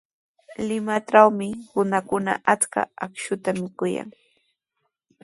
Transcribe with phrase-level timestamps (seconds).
[0.67, 4.09] Limatrawmi runakuna achka akshuta mikuyan.